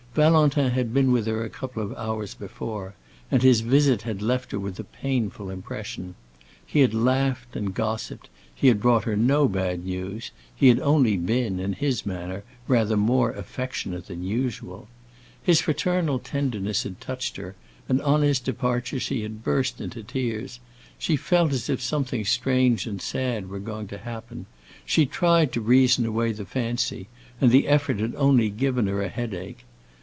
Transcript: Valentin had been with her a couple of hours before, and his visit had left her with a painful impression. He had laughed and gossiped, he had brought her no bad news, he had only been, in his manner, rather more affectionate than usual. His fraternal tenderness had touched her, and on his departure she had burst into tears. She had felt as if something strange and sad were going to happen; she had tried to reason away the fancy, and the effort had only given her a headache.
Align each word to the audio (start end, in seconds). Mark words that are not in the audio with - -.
Valentin 0.13 0.71
had 0.71 0.93
been 0.93 1.09
with 1.13 1.25
her 1.25 1.45
a 1.45 1.49
couple 1.49 1.81
of 1.81 1.93
hours 1.97 2.33
before, 2.33 2.93
and 3.31 3.41
his 3.41 3.61
visit 3.61 4.01
had 4.01 4.21
left 4.21 4.51
her 4.51 4.59
with 4.59 4.77
a 4.77 4.83
painful 4.83 5.49
impression. 5.49 6.15
He 6.67 6.81
had 6.81 6.93
laughed 6.93 7.55
and 7.55 7.73
gossiped, 7.73 8.27
he 8.53 8.67
had 8.67 8.81
brought 8.81 9.05
her 9.05 9.15
no 9.15 9.47
bad 9.47 9.85
news, 9.85 10.31
he 10.53 10.67
had 10.67 10.81
only 10.81 11.15
been, 11.15 11.61
in 11.61 11.71
his 11.71 12.05
manner, 12.05 12.43
rather 12.67 12.97
more 12.97 13.31
affectionate 13.31 14.07
than 14.07 14.21
usual. 14.25 14.89
His 15.41 15.61
fraternal 15.61 16.19
tenderness 16.19 16.83
had 16.83 16.99
touched 16.99 17.37
her, 17.37 17.55
and 17.87 18.01
on 18.01 18.21
his 18.21 18.41
departure 18.41 18.99
she 18.99 19.21
had 19.21 19.45
burst 19.45 19.79
into 19.79 20.03
tears. 20.03 20.59
She 20.99 21.13
had 21.13 21.21
felt 21.21 21.53
as 21.53 21.69
if 21.69 21.81
something 21.81 22.25
strange 22.25 22.85
and 22.85 23.01
sad 23.01 23.47
were 23.49 23.59
going 23.59 23.87
to 23.87 23.97
happen; 23.97 24.45
she 24.85 25.03
had 25.03 25.11
tried 25.11 25.53
to 25.53 25.61
reason 25.61 26.05
away 26.05 26.33
the 26.33 26.43
fancy, 26.43 27.07
and 27.39 27.49
the 27.49 27.69
effort 27.69 28.01
had 28.01 28.13
only 28.15 28.49
given 28.49 28.87
her 28.87 29.01
a 29.01 29.07
headache. 29.07 29.63